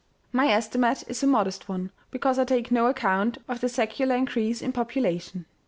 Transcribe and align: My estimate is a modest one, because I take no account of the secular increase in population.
My 0.31 0.47
estimate 0.47 1.03
is 1.07 1.21
a 1.21 1.27
modest 1.27 1.69
one, 1.69 1.91
because 2.09 2.39
I 2.39 2.43
take 2.43 2.71
no 2.71 2.87
account 2.87 3.37
of 3.47 3.61
the 3.61 3.69
secular 3.69 4.15
increase 4.15 4.59
in 4.59 4.71
population. 4.71 5.45